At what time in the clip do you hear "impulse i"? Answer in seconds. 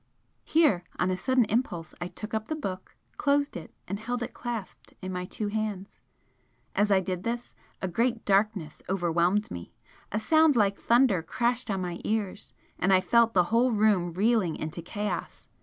1.45-2.07